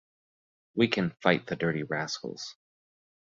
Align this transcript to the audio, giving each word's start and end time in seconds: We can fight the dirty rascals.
We 0.73 0.87
can 0.87 1.11
fight 1.21 1.45
the 1.45 1.55
dirty 1.55 1.83
rascals. 1.83 2.55